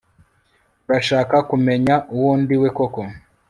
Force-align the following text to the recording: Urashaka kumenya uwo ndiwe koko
Urashaka 0.87 1.35
kumenya 1.49 1.95
uwo 2.15 2.31
ndiwe 2.41 2.67
koko 2.77 3.01